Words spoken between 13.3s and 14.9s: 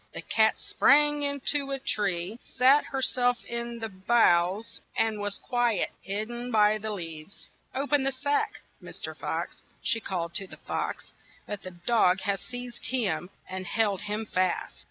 and held him fast.